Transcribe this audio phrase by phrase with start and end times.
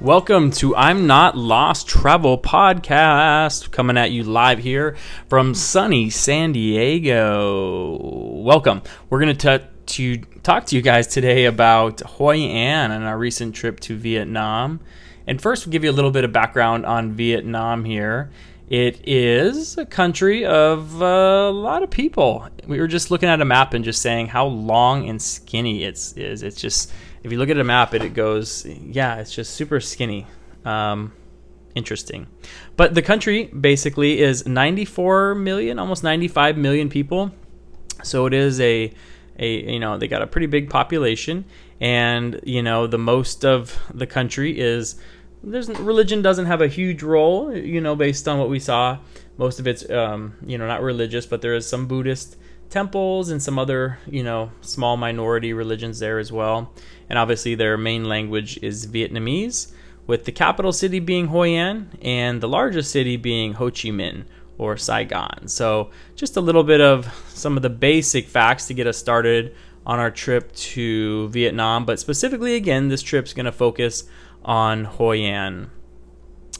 [0.00, 4.96] Welcome to I'm Not Lost Travel Podcast, coming at you live here
[5.28, 7.98] from sunny San Diego.
[8.42, 8.80] Welcome.
[9.10, 13.54] We're going to to talk to you guys today about Hoi An and our recent
[13.54, 14.80] trip to Vietnam.
[15.26, 18.30] And first, we'll give you a little bit of background on Vietnam here.
[18.70, 22.48] It is a country of uh, a lot of people.
[22.66, 26.14] We were just looking at a map and just saying how long and skinny it
[26.16, 26.42] is.
[26.42, 26.90] It's just
[27.22, 30.26] if you look at a map, it, it goes, yeah, it's just super skinny.
[30.64, 31.12] Um,
[31.74, 32.26] interesting.
[32.76, 37.32] But the country basically is 94 million, almost 95 million people.
[38.02, 38.92] So it is a,
[39.38, 41.44] a you know, they got a pretty big population,
[41.80, 44.96] and you know, the most of the country is
[45.42, 48.98] there's religion doesn't have a huge role, you know, based on what we saw.
[49.36, 52.36] Most of it's, um, you know, not religious, but there is some Buddhist
[52.70, 56.72] temples and some other, you know, small minority religions there as well.
[57.08, 59.72] And obviously, their main language is Vietnamese,
[60.06, 64.24] with the capital city being Hanoi and the largest city being Ho Chi Minh
[64.58, 65.48] or Saigon.
[65.48, 69.54] So, just a little bit of some of the basic facts to get us started
[69.84, 71.84] on our trip to Vietnam.
[71.84, 74.04] But specifically, again, this trip's going to focus
[74.44, 75.70] on Hoi An.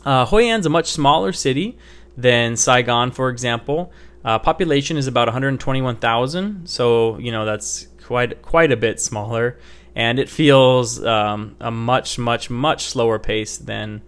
[0.05, 1.79] Uh, Hoi An's a much smaller city
[2.17, 3.93] than Saigon, for example.
[4.25, 9.59] Uh, population is about 121,000, so you know that's quite quite a bit smaller,
[9.95, 14.03] and it feels um, a much much much slower pace than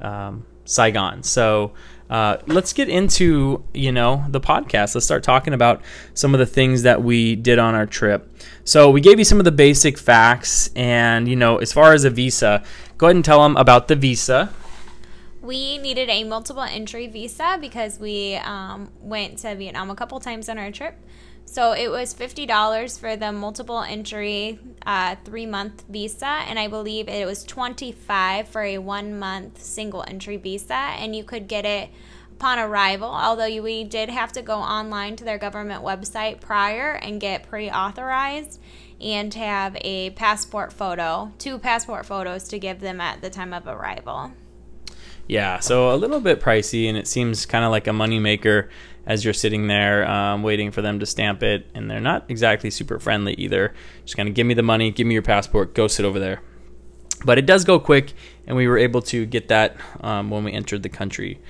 [0.00, 1.22] um, Saigon.
[1.22, 1.72] So
[2.08, 4.94] uh, let's get into you know the podcast.
[4.94, 5.82] Let's start talking about
[6.14, 8.30] some of the things that we did on our trip.
[8.64, 12.04] So we gave you some of the basic facts, and you know as far as
[12.04, 12.64] a visa,
[12.96, 14.50] go ahead and tell them about the visa
[15.48, 20.46] we needed a multiple entry visa because we um, went to Vietnam a couple times
[20.50, 20.94] on our trip.
[21.46, 27.08] So it was $50 for the multiple entry uh, three month visa, and I believe
[27.08, 31.88] it was 25 for a one month single entry visa, and you could get it
[32.34, 33.08] upon arrival.
[33.08, 37.70] Although we did have to go online to their government website prior and get pre
[37.70, 38.60] authorized
[39.00, 43.66] and have a passport photo, two passport photos to give them at the time of
[43.66, 44.32] arrival.
[45.28, 48.68] Yeah, so a little bit pricey, and it seems kind of like a moneymaker
[49.06, 51.66] as you're sitting there um, waiting for them to stamp it.
[51.74, 53.74] And they're not exactly super friendly either.
[54.04, 56.40] Just kind of give me the money, give me your passport, go sit over there.
[57.24, 58.14] But it does go quick,
[58.46, 61.40] and we were able to get that um, when we entered the country.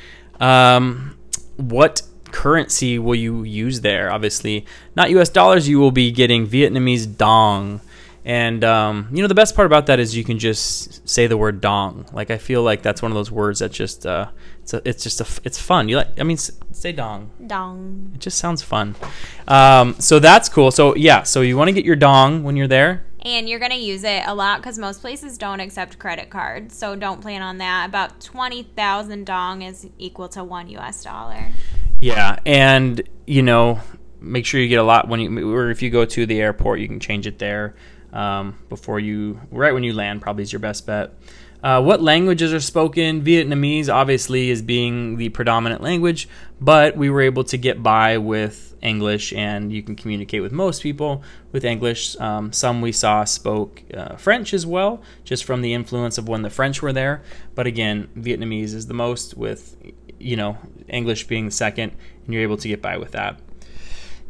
[0.41, 1.17] Um,
[1.57, 2.03] what
[2.33, 4.11] currency will you use there?
[4.11, 7.81] Obviously, not US dollars, you will be getting Vietnamese dong.
[8.29, 11.39] And um, you know the best part about that is you can just say the
[11.39, 12.05] word dong.
[12.13, 14.29] Like I feel like that's one of those words that just uh,
[14.61, 15.89] it's a, it's just a it's fun.
[15.89, 17.31] You like I mean say dong.
[17.47, 18.13] Dong.
[18.15, 18.97] It just sounds fun.
[19.49, 20.71] Um, so that's cool.
[20.71, 23.07] So yeah, so you want to get your dong when you're there.
[23.23, 26.77] And you're going to use it a lot because most places don't accept credit cards.
[26.77, 27.89] So don't plan on that.
[27.89, 31.49] About 20,000 dong is equal to one US dollar.
[32.01, 32.39] Yeah.
[32.47, 33.81] And, you know,
[34.21, 36.79] make sure you get a lot when you, or if you go to the airport,
[36.79, 37.75] you can change it there
[38.13, 41.13] um, before you, right when you land, probably is your best bet.
[41.63, 43.23] Uh, what languages are spoken?
[43.23, 46.29] Vietnamese, obviously, is being the predominant language,
[46.61, 50.83] but we were able to get by with English, and you can communicate with most
[50.83, 52.17] people with English.
[52.21, 56.43] Um, some we saw spoke uh, French as well, just from the influence of when
[56.43, 57.23] the French were there.
[57.57, 59.77] But again, Vietnamese is the most, with
[60.21, 60.59] you know
[60.89, 61.93] English being the second,
[62.25, 63.41] and you're able to get by with that.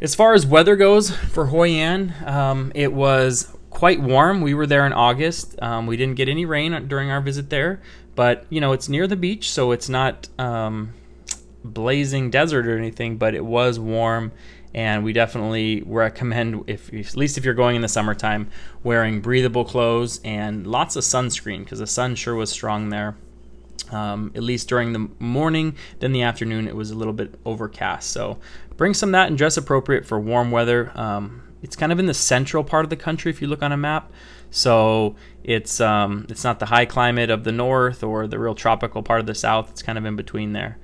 [0.00, 4.40] As far as weather goes for Hoi An, um, it was quite warm.
[4.40, 5.60] We were there in August.
[5.60, 7.80] Um, we didn't get any rain during our visit there,
[8.14, 10.94] but you know it's near the beach, so it's not um,
[11.64, 13.16] blazing desert or anything.
[13.16, 14.32] But it was warm,
[14.74, 18.50] and we definitely recommend, if at least if you're going in the summertime,
[18.82, 23.16] wearing breathable clothes and lots of sunscreen because the sun sure was strong there.
[23.90, 25.74] Um, at least during the morning.
[26.00, 28.10] Then the afternoon, it was a little bit overcast.
[28.10, 28.38] So
[28.76, 30.92] bring some that and dress appropriate for warm weather.
[30.94, 33.72] Um, it's kind of in the central part of the country if you look on
[33.72, 34.12] a map.
[34.50, 39.02] So it's um, it's not the high climate of the north or the real tropical
[39.02, 39.70] part of the south.
[39.70, 40.78] It's kind of in between there.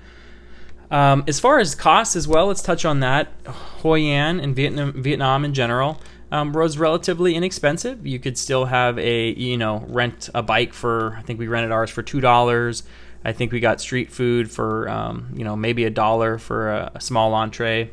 [0.91, 3.29] Um, as far as costs as well, let's touch on that.
[3.47, 6.00] Hoi An and Vietnam, Vietnam in general
[6.31, 8.06] um, was relatively inexpensive.
[8.06, 11.73] You could still have a you know rent a bike for I think we rented
[11.73, 12.82] ours for two dollars.
[13.25, 16.93] I think we got street food for um, you know maybe a dollar for a,
[16.97, 17.91] a small entree,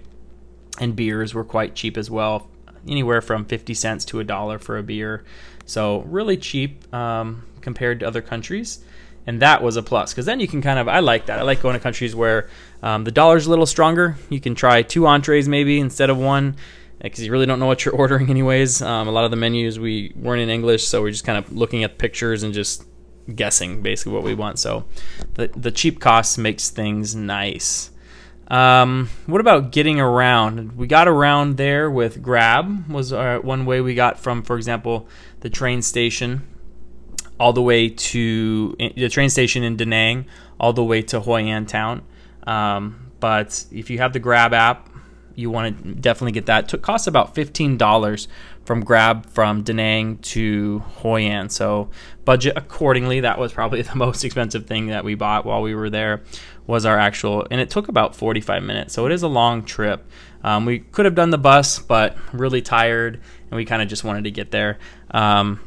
[0.80, 2.51] and beers were quite cheap as well
[2.88, 5.24] anywhere from 50 cents to a dollar for a beer.
[5.66, 8.84] So really cheap um, compared to other countries.
[9.28, 11.40] And that was a plus because then you can kind of, I like that.
[11.40, 12.50] I like going to countries where
[12.82, 14.18] um, the dollar's a little stronger.
[14.30, 16.56] You can try two entrees maybe instead of one
[17.00, 18.82] because you really don't know what you're ordering anyways.
[18.82, 21.52] Um, a lot of the menus we weren't in English, so we're just kind of
[21.52, 22.84] looking at pictures and just
[23.36, 24.60] guessing basically what we want.
[24.60, 24.86] So
[25.36, 27.91] the the cheap cost makes things nice.
[28.52, 30.74] Um, what about getting around?
[30.74, 35.08] We got around there with Grab was our, one way we got from, for example,
[35.40, 36.46] the train station
[37.40, 40.26] all the way to the train station in Da Nang,
[40.60, 42.04] all the way to Hoi An town.
[42.46, 44.90] Um, but if you have the Grab app,
[45.34, 46.72] you want to definitely get that.
[46.74, 48.28] It costs about fifteen dollars
[48.66, 51.50] from Grab from Da Nang to Hoi An.
[51.50, 51.90] So
[52.26, 53.22] budget accordingly.
[53.22, 56.22] That was probably the most expensive thing that we bought while we were there.
[56.72, 58.94] Was our actual, and it took about 45 minutes.
[58.94, 60.10] So it is a long trip.
[60.42, 63.16] Um, we could have done the bus, but really tired,
[63.50, 64.80] and we kind of just wanted to get there.
[65.12, 65.60] Um,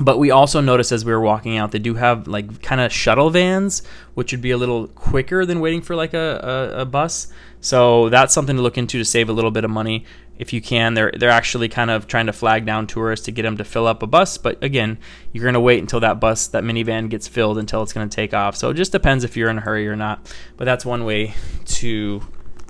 [0.00, 2.90] but we also noticed as we were walking out, they do have like kind of
[2.90, 3.82] shuttle vans,
[4.14, 7.28] which would be a little quicker than waiting for like a, a, a, bus.
[7.60, 10.06] So that's something to look into to save a little bit of money
[10.38, 10.94] if you can.
[10.94, 13.86] They're they're actually kind of trying to flag down tourists to get them to fill
[13.86, 14.98] up a bus, but again,
[15.32, 18.14] you're going to wait until that bus, that minivan gets filled until it's going to
[18.14, 18.56] take off.
[18.56, 20.32] So it just depends if you're in a hurry or not.
[20.56, 21.34] But that's one way
[21.66, 22.22] to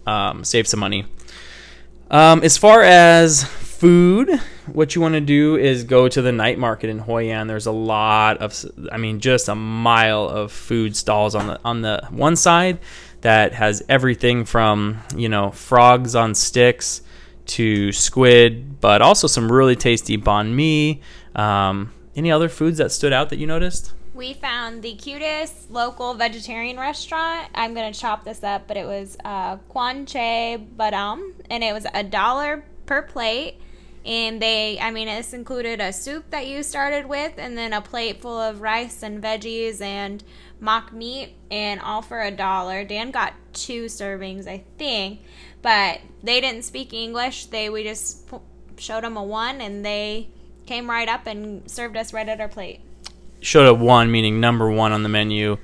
[0.06, 1.06] um, save some money.
[2.10, 4.30] Um, as far as food,
[4.66, 7.46] what you want to do is go to the night market in Hoi An.
[7.46, 11.82] There's a lot of, I mean, just a mile of food stalls on the on
[11.82, 12.78] the one side
[13.22, 17.00] that has everything from you know frogs on sticks
[17.46, 21.00] to squid, but also some really tasty banh mi.
[21.34, 23.92] Um, any other foods that stood out that you noticed?
[24.14, 27.48] We found the cutest local vegetarian restaurant.
[27.54, 31.86] I'm gonna chop this up, but it was uh, Quan Che Badam, and it was
[31.92, 33.56] a dollar per plate
[34.04, 37.80] and they i mean this included a soup that you started with and then a
[37.80, 40.22] plate full of rice and veggies and
[40.60, 45.20] mock meat and all for a dollar dan got two servings i think
[45.64, 48.28] but they didn't speak english they we just
[48.76, 50.28] showed them a one and they
[50.66, 52.80] came right up and served us right at our plate
[53.40, 55.56] showed a one meaning number one on the menu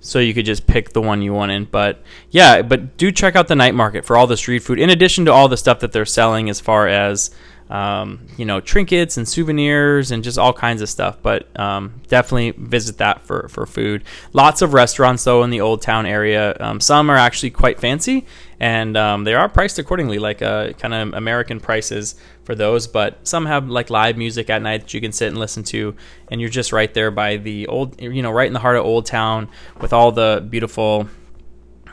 [0.00, 1.70] so you could just pick the one you wanted.
[1.70, 4.90] But yeah, but do check out the night market for all the street food, in
[4.90, 7.30] addition to all the stuff that they're selling as far as
[7.70, 11.18] um, you know, trinkets and souvenirs and just all kinds of stuff.
[11.22, 14.04] But um, definitely visit that for, for food.
[14.32, 16.56] Lots of restaurants, though, in the Old Town area.
[16.60, 18.26] Um, some are actually quite fancy
[18.60, 22.86] and um, they are priced accordingly, like uh, kind of American prices for those.
[22.86, 25.94] But some have like live music at night that you can sit and listen to,
[26.30, 28.84] and you're just right there by the old, you know, right in the heart of
[28.84, 29.48] Old Town
[29.80, 31.08] with all the beautiful.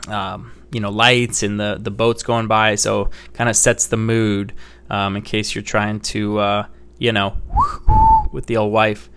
[0.08, 3.96] Um, you know lights and the the boats going by so kind of sets the
[3.96, 4.52] mood
[4.90, 6.66] um, in case you're trying to, uh,
[6.98, 7.36] you know,
[8.32, 9.10] with the old wife.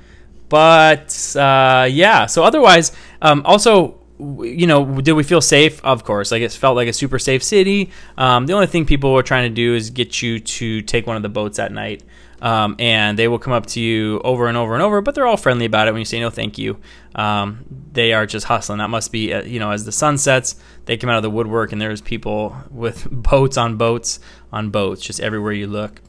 [0.47, 2.91] But uh, yeah, so otherwise,
[3.21, 5.83] um, also, you know, did we feel safe?
[5.83, 6.31] Of course.
[6.31, 7.91] Like it felt like a super safe city.
[8.17, 11.15] Um, the only thing people were trying to do is get you to take one
[11.15, 12.03] of the boats at night.
[12.41, 15.27] Um, and they will come up to you over and over and over, but they're
[15.27, 16.79] all friendly about it when you say no, thank you.
[17.15, 18.79] Um, they are just hustling.
[18.79, 20.55] That must be, uh, you know, as the sun sets,
[20.85, 24.19] they come out of the woodwork, and there's people with boats on boats
[24.53, 26.01] on boats, just everywhere you look.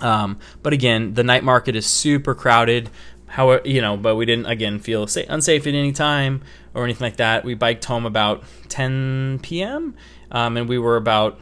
[0.00, 2.90] Um, but again, the night market is super crowded.
[3.28, 6.42] How you know, but we didn't again feel safe, unsafe at any time
[6.74, 7.44] or anything like that.
[7.44, 9.94] We biked home about 10 p.m.
[10.30, 11.38] Um, and we were about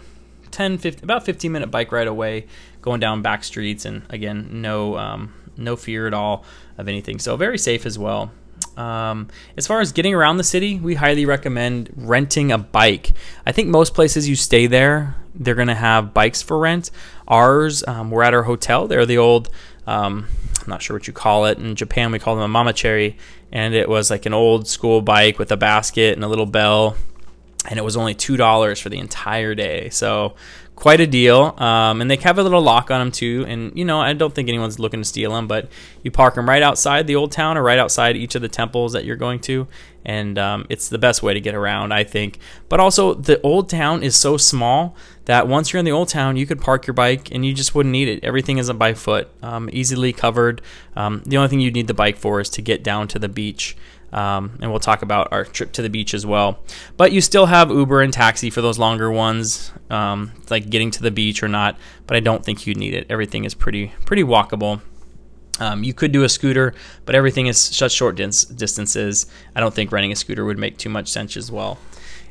[0.51, 2.47] 10, 15, about 15 minute bike ride away,
[2.83, 6.45] going down back streets, and again, no um, no fear at all
[6.79, 7.19] of anything.
[7.19, 8.31] So very safe as well.
[8.77, 13.13] Um, as far as getting around the city, we highly recommend renting a bike.
[13.47, 16.91] I think most places you stay there, they're going to have bikes for rent.
[17.27, 18.87] Ours, um, we're at our hotel.
[18.87, 19.49] They're the old,
[19.87, 20.27] um,
[20.63, 21.59] I'm not sure what you call it.
[21.59, 23.17] In Japan, we call them a mamachari,
[23.53, 26.97] And it was like an old school bike with a basket and a little bell.
[27.69, 29.91] And it was only $2 for the entire day.
[29.91, 30.35] So
[30.77, 31.55] quite a deal.
[31.57, 33.45] Um, and they have a little lock on them too.
[33.49, 35.69] And you know, I don't think anyone's looking to steal them, but
[36.03, 38.93] you park them right outside the old town or right outside each of the temples
[38.93, 39.67] that you're going to,
[40.05, 42.39] and um, it's the best way to get around, I think.
[42.69, 46.37] But also, the old town is so small that once you're in the old town,
[46.37, 48.23] you could park your bike and you just wouldn't need it.
[48.23, 50.63] Everything isn't by foot, um, easily covered.
[50.95, 53.29] Um, the only thing you'd need the bike for is to get down to the
[53.29, 53.77] beach.
[54.17, 56.59] Um, and we'll talk about our trip to the beach as well.
[56.97, 61.03] But you still have Uber and taxi for those longer ones, um, like getting to
[61.03, 61.77] the beach or not.
[62.07, 63.07] But I don't think you'd need it.
[63.11, 64.81] Everything is pretty pretty walkable.
[65.61, 69.27] Um, you could do a scooter, but everything is such short distances.
[69.55, 71.79] I don't think renting a scooter would make too much sense as well.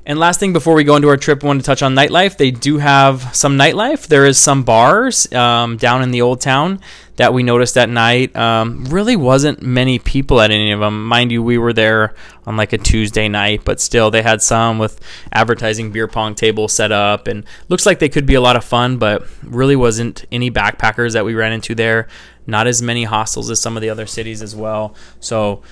[0.08, 2.38] And last thing before we go into our trip, I wanted to touch on nightlife.
[2.38, 4.06] They do have some nightlife.
[4.06, 6.80] There is some bars um, down in the old town
[7.16, 8.36] that we noticed at night.
[8.36, 11.08] Um, really wasn't many people at any of them.
[11.08, 12.14] Mind you, we were there
[12.46, 15.00] on like a Tuesday night, but still they had some with
[15.32, 18.64] advertising beer pong tables set up and looks like they could be a lot of
[18.64, 22.08] fun, but really wasn't any backpackers that we ran into there.
[22.46, 24.94] Not as many hostels as some of the other cities as well.
[25.20, 25.64] So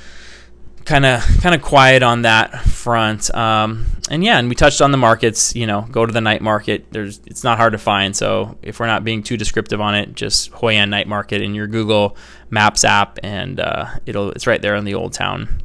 [0.86, 3.34] kind of kind of quiet on that front.
[3.34, 5.56] Um, and yeah, and we touched on the markets.
[5.56, 6.86] You know, go to the night market.
[6.92, 8.16] There's it's not hard to find.
[8.16, 11.56] So if we're not being too descriptive on it, just Hoi An Night Market in
[11.56, 12.18] your Google
[12.50, 15.62] Maps app, and uh, it'll it's right there in the old town.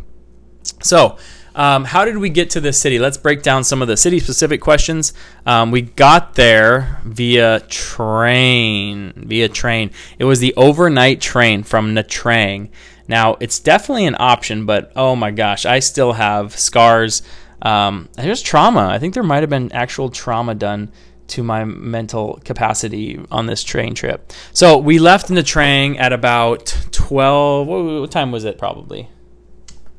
[0.83, 1.19] So.
[1.55, 3.01] Um, how did we get to this city?
[3.01, 5.13] Let's break down some of the city specific questions.
[5.45, 9.13] Um, we got there via train.
[9.17, 9.91] Via train.
[10.21, 12.71] It was the overnight train from Nha Trang.
[13.09, 17.23] Now, it's definitely an option, but oh my gosh, I still have scars.
[17.63, 18.89] Um, there's trauma.
[18.89, 20.93] I think there might have been actual trauma done
[21.29, 24.33] to my mental capacity on this train trip.
[24.53, 27.67] So we left Nha Trang at about 12.
[27.67, 29.09] What, what time was it probably?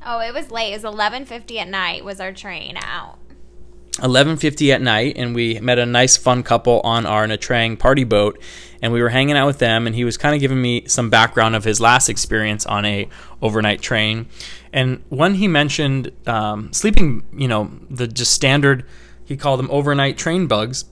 [0.05, 0.73] Oh, it was late.
[0.73, 3.17] It was 11:50 at night was our train out.
[3.97, 8.03] 11:50 at night and we met a nice fun couple on our Nha Trang party
[8.03, 8.41] boat
[8.81, 11.09] and we were hanging out with them and he was kind of giving me some
[11.09, 13.07] background of his last experience on a
[13.41, 14.27] overnight train
[14.73, 18.85] and when he mentioned um, sleeping you know the just standard
[19.25, 20.85] he called them overnight train bugs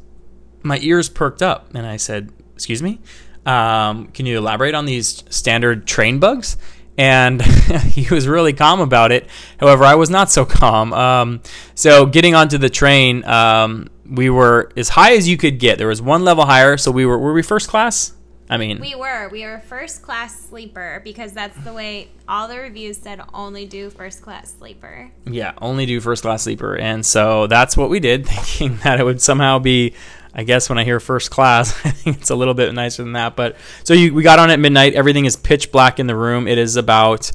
[0.63, 2.99] my ears perked up and i said excuse me
[3.45, 6.57] um, can you elaborate on these standard train bugs
[6.97, 7.41] and
[7.91, 9.27] he was really calm about it.
[9.59, 10.93] However, I was not so calm.
[10.93, 11.41] Um,
[11.75, 15.77] so getting onto the train, um, we were as high as you could get.
[15.77, 18.13] There was one level higher, so we were were we first class?
[18.49, 22.57] I mean, we were we were first class sleeper because that's the way all the
[22.57, 23.21] reviews said.
[23.33, 25.11] Only do first class sleeper.
[25.25, 29.03] Yeah, only do first class sleeper, and so that's what we did, thinking that it
[29.03, 29.93] would somehow be
[30.37, 33.13] I guess when I hear first class, I think it's a little bit nicer than
[33.13, 33.35] that.
[33.35, 34.93] But so you, we got on at midnight.
[34.93, 36.47] Everything is pitch black in the room.
[36.47, 37.31] It is about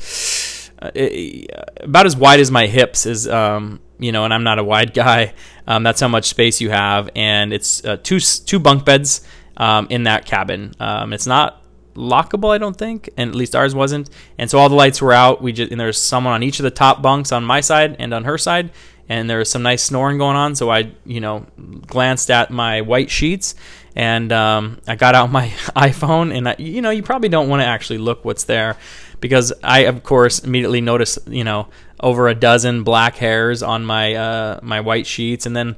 [0.80, 1.50] uh, it,
[1.80, 3.28] about as wide as my hips is.
[3.28, 5.34] Um, you know, and I'm not a wide guy.
[5.66, 9.86] Um, that's how much space you have, and it's uh, two two bunk beds um,
[9.90, 10.74] in that cabin.
[10.80, 11.62] Um, it's not
[11.94, 14.10] lockable, I don't think, and at least ours wasn't.
[14.38, 15.42] And so all the lights were out.
[15.42, 18.12] We just and there's someone on each of the top bunks on my side and
[18.12, 18.70] on her side,
[19.08, 20.54] and there was some nice snoring going on.
[20.54, 21.46] So I, you know,
[21.86, 23.54] glanced at my white sheets
[23.94, 27.62] and um, I got out my iPhone, and I, you know, you probably don't want
[27.62, 28.76] to actually look what's there
[29.20, 31.68] because I, of course, immediately noticed, you know,
[32.02, 35.76] over a dozen black hairs on my uh, my white sheets, and then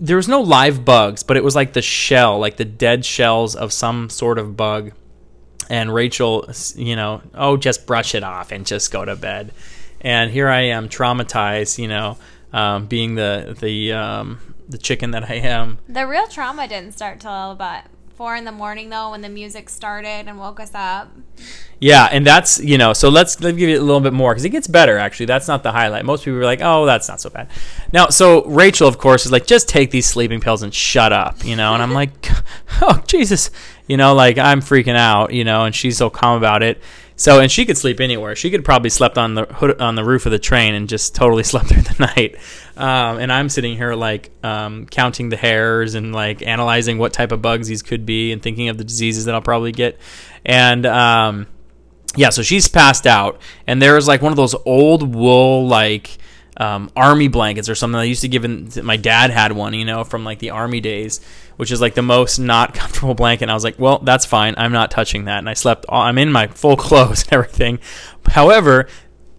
[0.00, 3.54] there was no live bugs, but it was like the shell, like the dead shells
[3.54, 4.92] of some sort of bug.
[5.70, 9.52] And Rachel, you know, oh, just brush it off and just go to bed.
[10.00, 12.18] And here I am, traumatized, you know,
[12.52, 15.78] um, being the the um, the chicken that I am.
[15.88, 19.68] The real trauma didn't start till about four in the morning though when the music
[19.68, 21.10] started and woke us up.
[21.80, 24.44] Yeah, and that's you know so let's let's give you a little bit more because
[24.44, 25.26] it gets better actually.
[25.26, 26.04] That's not the highlight.
[26.04, 27.48] Most people are like, oh, that's not so bad.
[27.92, 31.44] Now, so Rachel of course is like, just take these sleeping pills and shut up,
[31.44, 31.74] you know.
[31.74, 32.28] And I'm like,
[32.82, 33.50] oh Jesus,
[33.86, 36.80] you know, like I'm freaking out, you know, and she's so calm about it.
[37.22, 38.34] So, and she could sleep anywhere.
[38.34, 41.14] She could probably slept on the hood, on the roof of the train and just
[41.14, 42.34] totally slept through the night.
[42.76, 47.30] Um, and I'm sitting here like um, counting the hairs and like analyzing what type
[47.30, 50.00] of bugs these could be and thinking of the diseases that I'll probably get.
[50.44, 51.46] And um,
[52.16, 56.18] yeah, so she's passed out, and there is like one of those old wool like
[56.56, 58.44] um, army blankets or something I used to give.
[58.44, 61.20] In, my dad had one, you know, from like the army days,
[61.56, 63.44] which is like the most not comfortable blanket.
[63.44, 64.54] And I was like, well, that's fine.
[64.56, 65.38] I'm not touching that.
[65.38, 65.86] And I slept.
[65.88, 67.78] I'm in my full clothes and everything.
[68.26, 68.88] However,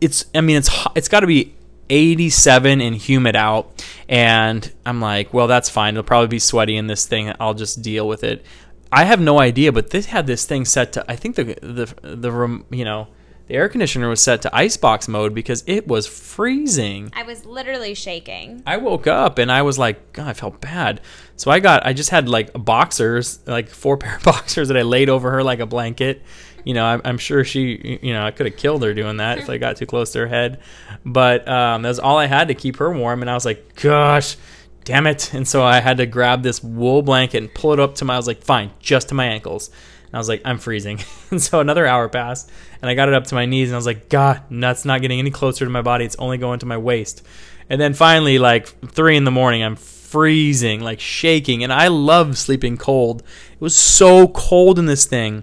[0.02, 0.26] it's.
[0.34, 1.56] I mean, it's it's got to be
[1.90, 6.88] 87 and humid out and i'm like well that's fine it'll probably be sweaty in
[6.88, 8.44] this thing i'll just deal with it
[8.92, 11.94] i have no idea but this had this thing set to i think the the
[12.16, 13.10] the you know
[13.54, 17.12] the air conditioner was set to icebox mode because it was freezing.
[17.16, 18.64] I was literally shaking.
[18.66, 21.02] I woke up and I was like, God, I felt bad.
[21.36, 24.82] So I got, I just had like boxers, like four pair of boxers that I
[24.82, 26.24] laid over her like a blanket.
[26.66, 29.38] You know, I'm, I'm sure she, you know, I could have killed her doing that
[29.38, 30.60] if I got too close to her head.
[31.06, 33.22] But um, that was all I had to keep her warm.
[33.22, 34.36] And I was like, gosh,
[34.84, 35.32] damn it.
[35.32, 38.16] And so I had to grab this wool blanket and pull it up to my,
[38.16, 39.70] I was like, fine, just to my ankles.
[40.14, 41.00] And I was like, I'm freezing.
[41.32, 42.52] and so another hour passed,
[42.84, 45.02] and I got it up to my knees, and I was like, God, that's not
[45.02, 46.06] getting any closer to my body.
[46.06, 47.26] It's only going to my waist.
[47.68, 51.64] And then finally, like three in the morning, I'm freezing, like shaking.
[51.64, 53.24] And I love sleeping cold.
[53.54, 55.42] It was so cold in this thing.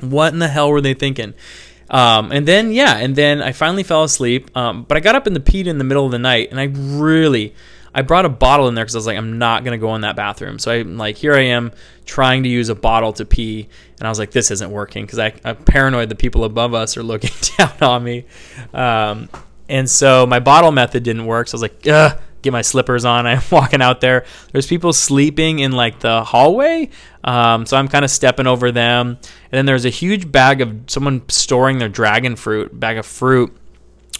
[0.00, 1.32] What in the hell were they thinking?
[1.88, 4.54] Um, and then, yeah, and then I finally fell asleep.
[4.54, 6.60] Um, but I got up in the peat in the middle of the night, and
[6.60, 7.54] I really,
[7.94, 10.00] I brought a bottle in there because I was like, I'm not gonna go in
[10.00, 10.58] that bathroom.
[10.58, 11.72] So I'm like, here I am
[12.04, 15.18] trying to use a bottle to pee, and I was like, this isn't working because
[15.18, 18.24] I'm paranoid the people above us are looking down on me.
[18.72, 19.28] Um,
[19.68, 21.48] and so my bottle method didn't work.
[21.48, 23.26] So I was like, Ugh, get my slippers on.
[23.28, 24.24] I'm walking out there.
[24.52, 26.90] There's people sleeping in like the hallway.
[27.24, 29.08] Um, so I'm kind of stepping over them.
[29.08, 33.56] And then there's a huge bag of someone storing their dragon fruit, bag of fruit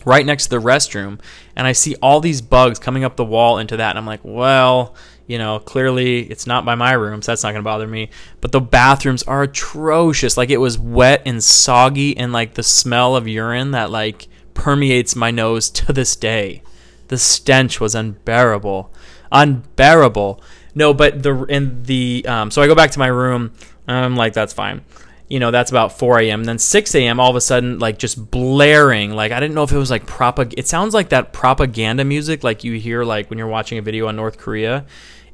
[0.05, 1.21] right next to the restroom
[1.57, 4.21] and I see all these bugs coming up the wall into that and I'm like,
[4.23, 4.95] well,
[5.27, 8.11] you know, clearly it's not by my room, so that's not going to bother me.
[8.41, 10.37] But the bathrooms are atrocious.
[10.37, 15.17] Like it was wet and soggy and like the smell of urine that like permeates
[15.17, 16.63] my nose to this day.
[17.09, 18.93] The stench was unbearable.
[19.33, 20.43] Unbearable.
[20.75, 23.53] No, but the in the um, so I go back to my room.
[23.87, 24.83] I'm like, that's fine
[25.29, 28.31] you know that's about 4 a.m then 6 a.m all of a sudden like just
[28.31, 32.05] blaring like i didn't know if it was like propag it sounds like that propaganda
[32.05, 34.85] music like you hear like when you're watching a video on north korea.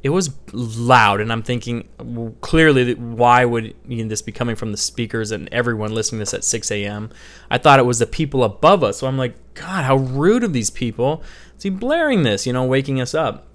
[0.02, 4.56] It was loud and i'm thinking well, clearly why would you know, this be coming
[4.56, 7.10] from the speakers and everyone listening to this at 6 a.m
[7.50, 10.54] i thought it was the people above us so i'm like god how rude of
[10.54, 11.22] these people
[11.58, 13.46] see blaring this you know waking us up.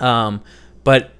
[0.00, 0.42] Um,
[0.84, 1.12] but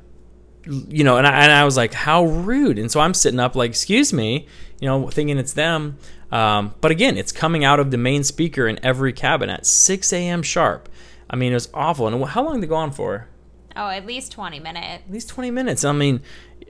[0.67, 2.79] you know, and I, and I was like, how rude.
[2.79, 4.47] And so I'm sitting up like, excuse me,
[4.81, 5.99] you know, thinking it's them.
[6.31, 10.13] Um, but again, it's coming out of the main speaker in every cabin at 6
[10.13, 10.43] a.m.
[10.43, 10.89] sharp.
[11.29, 12.07] I mean, it was awful.
[12.07, 13.29] And how long did they go on for?
[13.75, 15.03] Oh, at least 20 minutes.
[15.07, 15.85] At least 20 minutes.
[15.85, 16.21] I mean,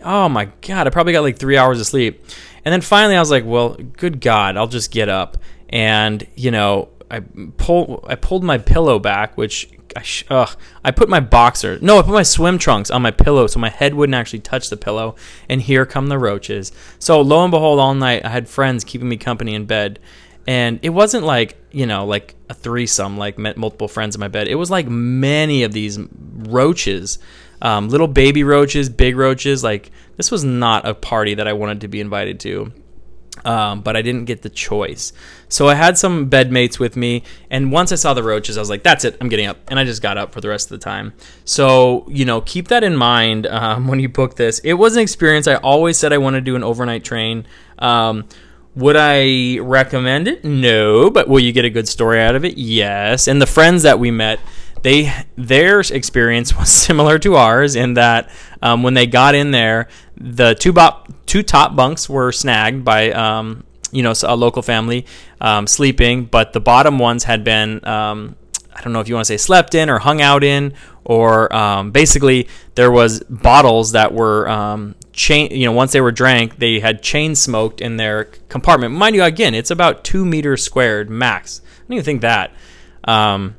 [0.03, 2.25] oh my God, I probably got like three hours of sleep.
[2.65, 5.39] And then finally I was like, well, good God, I'll just get up.
[5.69, 7.21] And, you know, I
[7.57, 11.99] pull I pulled my pillow back, which I, sh- ugh, I put my boxer, no,
[11.99, 14.77] I put my swim trunks on my pillow so my head wouldn't actually touch the
[14.77, 15.17] pillow.
[15.49, 16.73] And here come the roaches.
[16.99, 19.99] So lo and behold, all night I had friends keeping me company in bed.
[20.47, 24.29] And it wasn't like, you know, like a threesome, like met multiple friends in my
[24.29, 24.49] bed.
[24.49, 25.99] It was like many of these
[26.35, 27.19] roaches,
[27.61, 29.63] um, little baby roaches, big roaches.
[29.63, 32.73] Like, this was not a party that I wanted to be invited to
[33.45, 35.13] um, but I didn't get the choice.
[35.49, 38.71] So I had some bedmates with me, and once I saw the roaches, I was
[38.71, 40.79] like, "That's it, I'm getting up," and I just got up for the rest of
[40.79, 41.13] the time.
[41.45, 44.59] So you know, keep that in mind um, when you book this.
[44.61, 45.47] It was an experience.
[45.49, 47.47] I always said I want to do an overnight train.
[47.79, 48.29] Um,
[48.75, 50.45] would I recommend it?
[50.45, 52.57] No, but will you get a good story out of it?
[52.57, 53.29] Yes.
[53.29, 54.41] And the friends that we met,
[54.83, 59.89] they their experience was similar to ours in that um, when they got in there,
[60.17, 65.07] the two bo- two top bunks were snagged by um, you know a local family
[65.41, 68.37] um, sleeping, but the bottom ones had been um,
[68.75, 71.55] I don't know if you want to say slept in or hung out in, or
[71.55, 75.51] um, basically there was bottles that were um, chain.
[75.51, 78.95] You know, once they were drank, they had chain smoked in their compartment.
[78.95, 81.61] Mind you, again, it's about two meters squared max.
[81.65, 82.53] I don't even think that.
[83.05, 83.57] Um,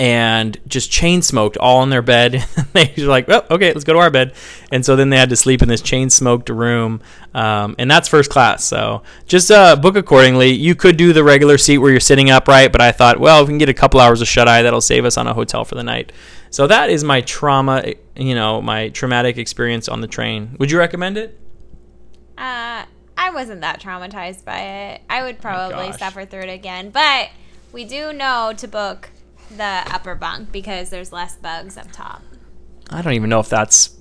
[0.00, 2.44] and just chain smoked all in their bed.
[2.72, 4.32] they were like, well, okay, let's go to our bed.
[4.70, 7.00] And so then they had to sleep in this chain smoked room.
[7.34, 8.64] Um, and that's first class.
[8.64, 10.50] So just uh, book accordingly.
[10.50, 13.48] You could do the regular seat where you're sitting upright, but I thought, well, if
[13.48, 15.64] we can get a couple hours of shut eye, that'll save us on a hotel
[15.64, 16.12] for the night.
[16.50, 20.56] So that is my trauma, you know, my traumatic experience on the train.
[20.58, 21.38] Would you recommend it?
[22.38, 22.84] Uh,
[23.16, 25.02] I wasn't that traumatized by it.
[25.10, 26.90] I would probably suffer through it again.
[26.90, 27.30] But
[27.72, 29.10] we do know to book
[29.56, 32.22] the upper bunk because there's less bugs up top.
[32.90, 33.98] I don't even know if that's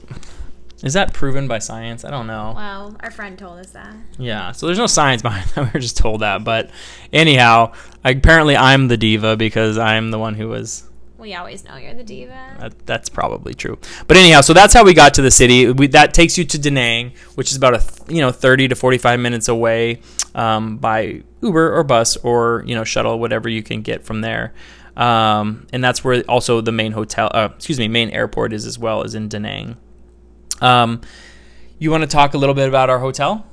[0.83, 2.05] is that proven by science?
[2.05, 2.53] I don't know.
[2.55, 3.95] Well, our friend told us that.
[4.19, 5.65] Yeah, so there's no science behind that.
[5.65, 6.43] We were just told that.
[6.43, 6.69] But
[7.11, 10.83] anyhow, apparently I'm the diva because I'm the one who was.
[11.17, 12.57] We always know you're the diva.
[12.59, 13.79] That, that's probably true.
[14.05, 15.71] But anyhow, so that's how we got to the city.
[15.71, 18.75] We, that takes you to Da Nang, which is about a you know 30 to
[18.75, 20.01] 45 minutes away
[20.35, 24.53] um, by Uber or bus or you know shuttle, whatever you can get from there.
[24.97, 28.79] Um, and that's where also the main hotel, uh, excuse me, main airport is as
[28.79, 29.77] well as in Da Nang.
[30.59, 31.01] Um,
[31.77, 33.45] you want to talk a little bit about our hotel?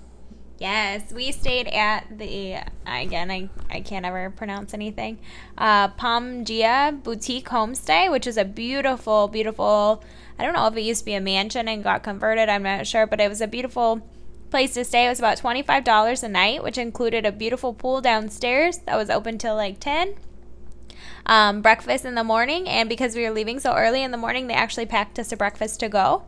[0.59, 3.31] Yes, we stayed at the again.
[3.31, 5.19] I, I can't ever pronounce anything.
[5.59, 10.03] Uh, Pomgia Boutique Homestay, which is a beautiful, beautiful.
[10.39, 12.49] I don't know if it used to be a mansion and got converted.
[12.49, 14.01] I'm not sure, but it was a beautiful
[14.49, 15.05] place to stay.
[15.05, 18.97] It was about twenty five dollars a night, which included a beautiful pool downstairs that
[18.97, 20.15] was open till like ten
[21.27, 22.69] um, breakfast in the morning.
[22.69, 25.37] And because we were leaving so early in the morning, they actually packed us a
[25.37, 26.25] breakfast to go.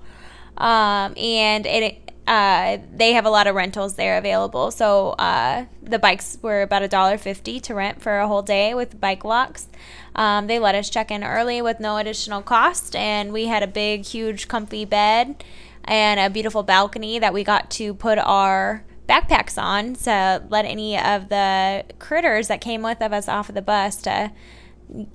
[0.56, 4.72] Um, and it uh, they have a lot of rentals there available.
[4.72, 8.74] So uh, the bikes were about a dollar fifty to rent for a whole day
[8.74, 9.68] with bike locks.
[10.16, 13.66] Um, they let us check in early with no additional cost, and we had a
[13.68, 15.44] big, huge, comfy bed
[15.84, 20.98] and a beautiful balcony that we got to put our backpacks on to let any
[20.98, 24.32] of the critters that came with us off of the bus to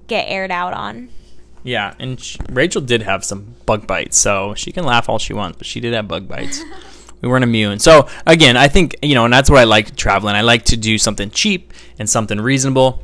[0.07, 1.09] get aired out on.
[1.63, 5.33] Yeah, and sh Rachel did have some bug bites, so she can laugh all she
[5.33, 6.61] wants, but she did have bug bites.
[7.21, 7.79] we weren't immune.
[7.79, 10.35] So again, I think you know, and that's what I like traveling.
[10.35, 13.01] I like to do something cheap and something reasonable,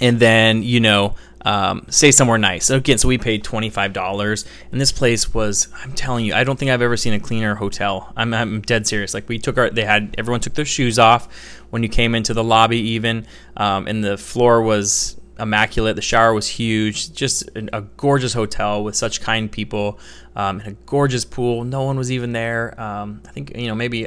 [0.00, 1.14] and then you know.
[1.42, 2.64] Um, stay somewhere nice.
[2.66, 5.68] So again, so we paid twenty five dollars, and this place was.
[5.80, 8.12] I'm telling you, I don't think I've ever seen a cleaner hotel.
[8.16, 9.14] I'm, I'm dead serious.
[9.14, 11.32] Like we took our, they had everyone took their shoes off
[11.70, 15.96] when you came into the lobby, even, um, and the floor was immaculate.
[15.96, 17.12] The shower was huge.
[17.12, 19.98] Just a, a gorgeous hotel with such kind people,
[20.34, 21.64] um, and a gorgeous pool.
[21.64, 22.78] No one was even there.
[22.80, 24.06] Um, I think you know maybe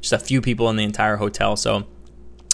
[0.00, 1.56] just a few people in the entire hotel.
[1.56, 1.86] So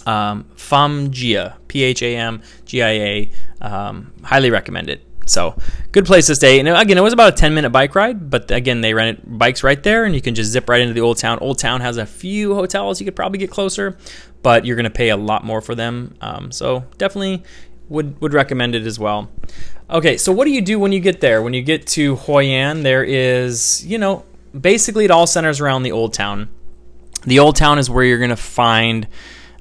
[0.06, 3.30] um, Phamgia, P H A M G I A.
[3.60, 5.06] Um, highly recommend it.
[5.26, 5.56] So
[5.92, 6.58] good place to stay.
[6.58, 9.62] And again, it was about a 10 minute bike ride, but again, they rented bikes
[9.62, 11.38] right there and you can just zip right into the old town.
[11.40, 13.96] Old town has a few hotels you could probably get closer,
[14.42, 16.16] but you're going to pay a lot more for them.
[16.20, 17.44] Um, so definitely
[17.92, 19.30] would, would recommend it as well.
[19.88, 21.42] Okay, so what do you do when you get there?
[21.42, 24.24] When you get to Hoi An, there is, you know,
[24.58, 26.48] basically it all centers around the old town.
[27.24, 29.06] The old town is where you're going to find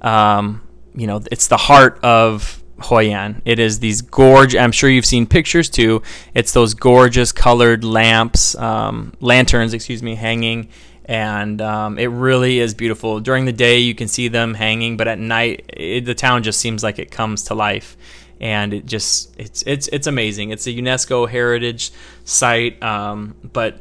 [0.02, 0.62] um,
[0.96, 3.42] you know, it's the heart of Hoi An.
[3.46, 4.56] It is these gorge.
[4.56, 6.02] I'm sure you've seen pictures too.
[6.34, 10.70] It's those gorgeous colored lamps, um, lanterns, excuse me, hanging,
[11.06, 13.20] and um, it really is beautiful.
[13.20, 16.60] During the day, you can see them hanging, but at night, it, the town just
[16.60, 17.96] seems like it comes to life.
[18.42, 20.50] And it just it's it's it's amazing.
[20.50, 21.92] It's a UNESCO heritage
[22.26, 23.80] site, um, but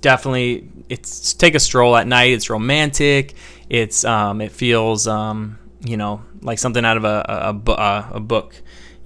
[0.00, 2.30] definitely it's take a stroll at night.
[2.30, 3.34] It's romantic.
[3.68, 8.20] It's um, it feels um, you know like something out of a a, a a,
[8.20, 8.54] book.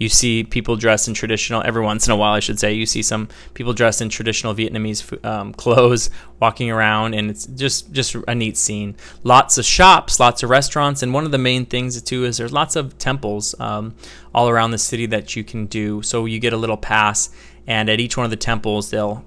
[0.01, 1.63] You see people dressed in traditional.
[1.63, 4.55] Every once in a while, I should say, you see some people dressed in traditional
[4.55, 6.09] Vietnamese um, clothes
[6.41, 8.97] walking around, and it's just just a neat scene.
[9.25, 12.53] Lots of shops, lots of restaurants, and one of the main things too is there's
[12.53, 13.95] lots of temples um,
[14.35, 16.01] all around the city that you can do.
[16.01, 17.29] So you get a little pass,
[17.67, 19.23] and at each one of the temples, they'll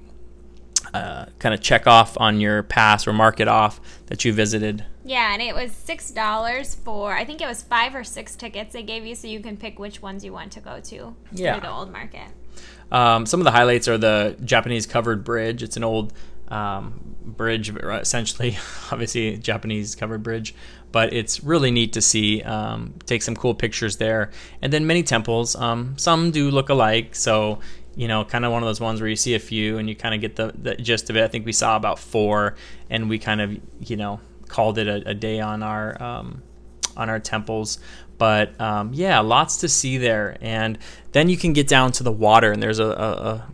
[0.92, 4.84] uh, kind of check off on your pass or mark it off that you visited.
[5.06, 8.74] Yeah, and it was six dollars for I think it was five or six tickets
[8.74, 11.16] they gave you, so you can pick which ones you want to go to.
[11.32, 12.28] Yeah, the old market.
[12.92, 15.64] Um, some of the highlights are the Japanese covered bridge.
[15.64, 16.14] It's an old
[16.50, 18.58] um, bridge, essentially,
[18.92, 20.54] obviously Japanese covered bridge,
[20.92, 22.42] but it's really neat to see.
[22.44, 25.56] Um, take some cool pictures there, and then many temples.
[25.56, 27.60] Um, some do look alike, so
[27.96, 29.96] you know, kind of one of those ones where you see a few and you
[29.96, 31.24] kind of get the, the gist of it.
[31.24, 32.56] I think we saw about four,
[32.90, 34.20] and we kind of, you know,
[34.54, 36.44] called it a, a day on our um,
[36.96, 37.80] on our temples.
[38.20, 40.78] But um, yeah, lots to see there, and
[41.12, 43.48] then you can get down to the water, and there's a, a,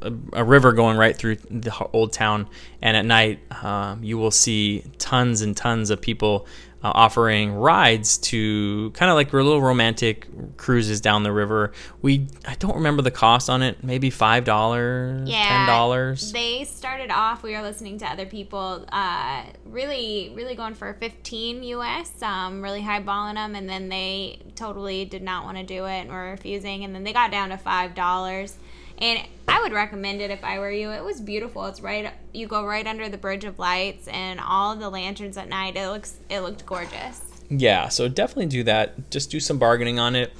[0.00, 2.48] a, a river going right through the old town,
[2.80, 6.46] and at night um, you will see tons and tons of people
[6.82, 11.72] uh, offering rides to kind of like little romantic cruises down the river.
[12.02, 16.32] We I don't remember the cost on it, maybe five dollars, yeah, ten dollars.
[16.32, 17.42] They started off.
[17.42, 22.82] We were listening to other people, uh, really, really going for fifteen US, um, really
[22.82, 26.84] highballing them, and then they totally did not want to do it and were refusing,
[26.84, 28.56] and then they got down to five dollars.
[29.00, 30.90] And I would recommend it if I were you.
[30.90, 31.64] It was beautiful.
[31.66, 35.48] It's right you go right under the bridge of lights and all the lanterns at
[35.48, 35.76] night.
[35.76, 37.22] It looks it looked gorgeous.
[37.50, 39.10] Yeah, so definitely do that.
[39.10, 40.32] Just do some bargaining on it.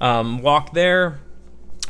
[0.00, 1.20] Um, walk there.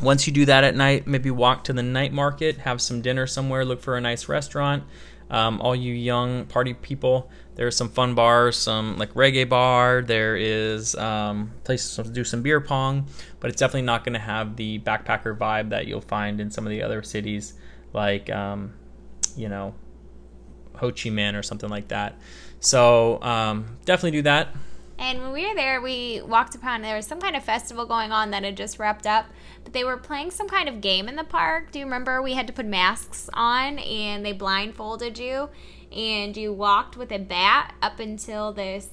[0.03, 3.27] Once you do that at night, maybe walk to the night market, have some dinner
[3.27, 4.85] somewhere, look for a nice restaurant.
[5.31, 10.03] Um, all you young party people, there are some fun bars, some like reggae bar.
[10.03, 13.09] There is um, places to do some beer pong,
[13.41, 16.67] but it's definitely not going to have the backpacker vibe that you'll find in some
[16.67, 17.55] of the other cities,
[17.95, 18.75] like um,
[19.37, 19.75] you know
[20.77, 22.19] Ho Chi Minh or something like that.
[22.61, 24.49] So um, definitely do that.
[24.99, 28.13] And when we were there, we walked upon there was some kind of festival going
[28.13, 29.27] on that had just wrapped up,
[29.63, 31.71] but they were playing some kind of game in the park.
[31.71, 35.51] Do you remember we had to put masks on and they blindfolded you
[35.93, 38.89] and you walked with a bat up until this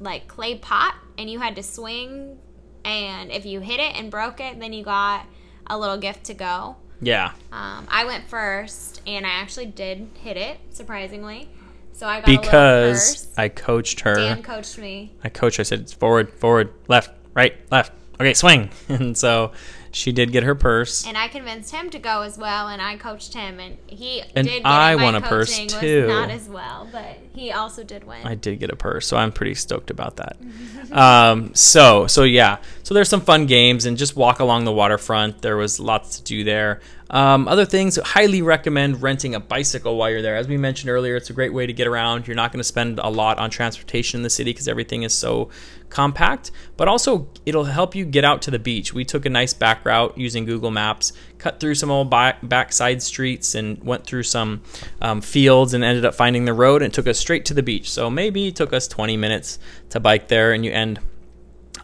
[0.00, 2.38] like clay pot and you had to swing
[2.84, 5.26] and if you hit it and broke it, then you got
[5.66, 6.76] a little gift to go.
[7.00, 7.32] Yeah.
[7.52, 11.48] Um, I went first and I actually did hit it surprisingly.
[11.92, 12.42] So I got a gift.
[12.42, 14.14] because I coached her.
[14.14, 15.12] Dan coached me.
[15.22, 15.60] I coached.
[15.60, 17.92] I said forward, forward, left, right, left.
[18.14, 18.70] Okay, swing.
[18.88, 19.52] and so
[19.92, 21.06] she did get her purse.
[21.06, 24.46] And I convinced him to go as well, and I coached him, and he and
[24.46, 24.62] did.
[24.62, 26.06] Get I won a purse too.
[26.06, 28.26] Not as well, but he also did win.
[28.26, 30.36] I did get a purse, so I'm pretty stoked about that.
[30.92, 35.42] um, so so yeah, so there's some fun games and just walk along the waterfront.
[35.42, 36.80] There was lots to do there.
[37.10, 40.36] Um, other things, highly recommend renting a bicycle while you're there.
[40.36, 42.28] As we mentioned earlier, it's a great way to get around.
[42.28, 45.12] You're not going to spend a lot on transportation in the city because everything is
[45.12, 45.50] so
[45.88, 48.94] compact, but also it'll help you get out to the beach.
[48.94, 53.02] We took a nice back route using Google Maps, cut through some old back, backside
[53.02, 54.62] streets, and went through some
[55.02, 57.90] um, fields and ended up finding the road and took us straight to the beach.
[57.90, 61.00] So maybe it took us 20 minutes to bike there, and you end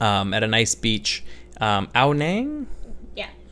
[0.01, 1.25] um, at a nice beach.
[1.61, 2.69] Um, Ao Nang,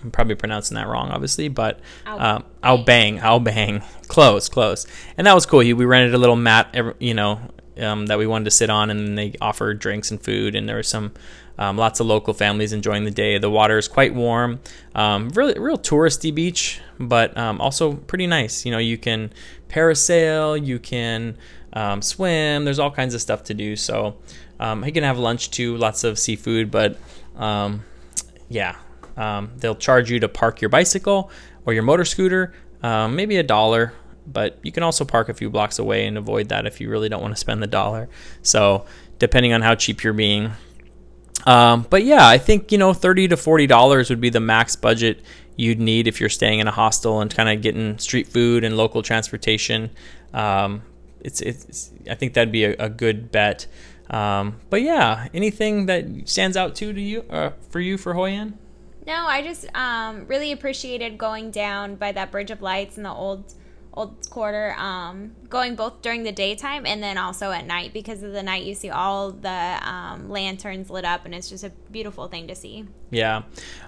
[0.05, 4.87] I'm probably pronouncing that wrong, obviously, but um, An Bang, An Bang, close, close,
[5.17, 5.61] and that was cool.
[5.61, 7.40] We rented a little mat, you know,
[7.79, 10.77] um, that we wanted to sit on, and they offered drinks and food, and there
[10.77, 11.12] was some
[11.59, 13.38] um, lots of local families enjoying the day.
[13.38, 14.61] The water is quite warm,
[14.95, 18.67] um, really real touristy beach, but um, also pretty nice.
[18.67, 19.33] You know, you can
[19.69, 21.37] parasail, you can
[21.73, 22.64] um, swim.
[22.64, 23.77] There's all kinds of stuff to do.
[23.77, 24.17] So
[24.61, 26.99] um, you can have lunch too, lots of seafood, but
[27.37, 27.85] um,
[28.49, 28.77] yeah,
[29.16, 31.31] um, they'll charge you to park your bicycle
[31.66, 33.92] or your motor scooter, um, maybe a dollar,
[34.27, 37.09] but you can also park a few blocks away and avoid that if you really
[37.09, 38.09] don't want to spend the dollar.
[38.42, 38.87] So,
[39.18, 40.53] depending on how cheap you're being.
[41.46, 44.77] Um, but yeah, I think you know thirty to forty dollars would be the max
[44.77, 45.20] budget
[45.57, 48.77] you'd need if you're staying in a hostel and kind of getting street food and
[48.77, 49.90] local transportation.
[50.33, 50.83] Um,
[51.20, 53.66] it's, it's I think that'd be a, a good bet.
[54.11, 58.31] Um, but yeah, anything that stands out to to you uh, for you for Hoi
[58.31, 58.59] An?
[59.07, 63.12] No, I just um, really appreciated going down by that Bridge of Lights in the
[63.12, 63.55] old
[63.97, 68.33] old quarter, um, going both during the daytime and then also at night because of
[68.33, 72.27] the night you see all the um, lanterns lit up and it's just a beautiful
[72.27, 72.85] thing to see.
[73.11, 73.43] Yeah.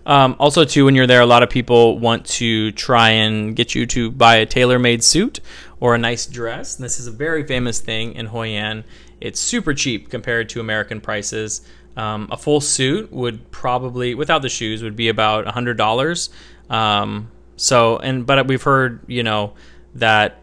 [0.06, 3.74] Um, also, too, when you're there, a lot of people want to try and get
[3.74, 5.40] you to buy a tailor-made suit
[5.80, 6.76] or a nice dress.
[6.76, 8.84] And this is a very famous thing in Hoi An.
[9.20, 11.66] It's super cheap compared to American prices.
[11.96, 16.30] Um, a full suit would probably, without the shoes, would be about hundred dollars.
[16.68, 19.54] Um, so, and but we've heard, you know,
[19.94, 20.42] that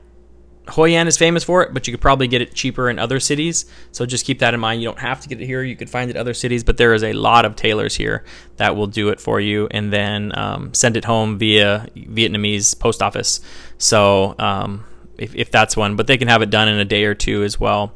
[0.70, 3.20] Hoi An is famous for it, but you could probably get it cheaper in other
[3.20, 3.66] cities.
[3.92, 4.82] So just keep that in mind.
[4.82, 5.62] You don't have to get it here.
[5.62, 8.24] You could find it other cities, but there is a lot of tailors here
[8.58, 13.02] that will do it for you and then um, send it home via Vietnamese post
[13.02, 13.42] office.
[13.78, 14.86] So um,
[15.18, 17.44] if, if that's one, but they can have it done in a day or two
[17.44, 17.94] as well.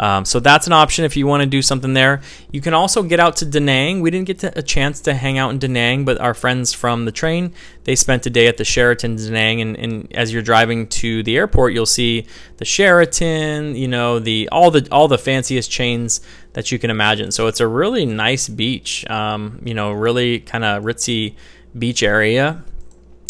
[0.00, 2.22] Um, so that's an option if you want to do something there.
[2.50, 4.00] You can also get out to Da Nang.
[4.00, 7.04] We didn't get a chance to hang out in Da Nang, but our friends from
[7.04, 7.52] the train
[7.84, 11.22] they spent a day at the Sheraton Da Nang, and, and as you're driving to
[11.22, 12.26] the airport, you'll see
[12.58, 16.20] the Sheraton, you know, the all the all the fanciest chains
[16.52, 17.32] that you can imagine.
[17.32, 21.34] So it's a really nice beach, um, you know, really kind of ritzy
[21.76, 22.62] beach area.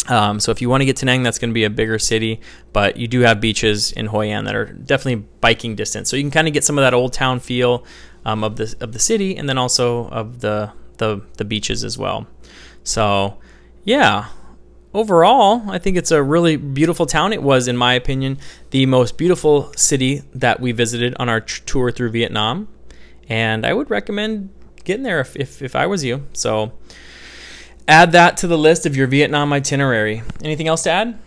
[0.09, 1.97] Um, so if you want to get to Nang, that's going to be a bigger
[1.97, 2.41] city,
[2.73, 6.09] but you do have beaches in Hoi An that are definitely biking distance.
[6.09, 7.85] So you can kind of get some of that old town feel
[8.25, 11.97] um, of the of the city, and then also of the the the beaches as
[11.97, 12.27] well.
[12.83, 13.37] So
[13.85, 14.27] yeah,
[14.93, 17.31] overall, I think it's a really beautiful town.
[17.31, 18.39] It was, in my opinion,
[18.71, 22.67] the most beautiful city that we visited on our tour through Vietnam,
[23.29, 24.49] and I would recommend
[24.83, 26.27] getting there if if, if I was you.
[26.33, 26.73] So
[27.87, 30.23] add that to the list of your Vietnam itinerary.
[30.43, 31.19] Anything else to add?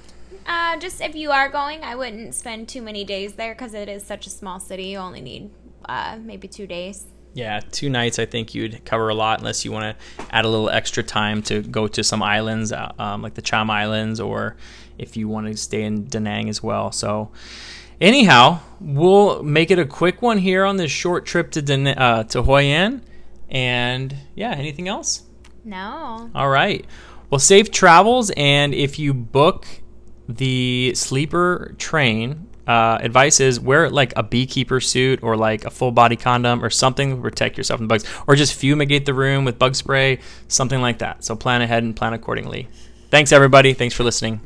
[0.47, 3.89] Uh, just if you are going, I wouldn't spend too many days there because it
[3.89, 4.85] is such a small city.
[4.85, 5.51] You only need
[5.89, 7.07] uh, maybe two days.
[7.35, 8.19] Yeah, two nights.
[8.19, 11.43] I think you'd cover a lot unless you want to add a little extra time
[11.43, 14.57] to go to some islands, uh, um, like the Cham Islands, or
[14.97, 16.93] if you want to stay in Da Nang as well.
[16.93, 17.31] So,
[18.01, 22.25] anyhow, we'll make it a quick one here on this short trip to da- uh,
[22.25, 23.03] to Hoi An.
[23.51, 25.26] And yeah, anything else?
[25.67, 26.31] No.
[26.33, 26.87] All right.
[27.29, 28.31] Well, safe travels.
[28.37, 29.67] And if you book
[30.29, 35.91] the sleeper train, uh, advice is wear like a beekeeper suit or like a full
[35.91, 39.59] body condom or something to protect yourself from bugs, or just fumigate the room with
[39.59, 41.25] bug spray, something like that.
[41.25, 42.69] So plan ahead and plan accordingly.
[43.11, 43.73] Thanks, everybody.
[43.73, 44.41] Thanks for listening.